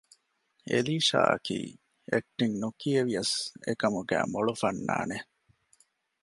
އެލީޝާ 0.69 1.19
އަކީ 1.31 1.59
އެކްޓިން 2.11 2.55
ނުކިޔެވިޔަސް 2.61 3.35
އެކަމުގައިވެސް 3.67 4.31
މޮޅު 4.33 4.53
ފަންނާނެއް 4.61 5.27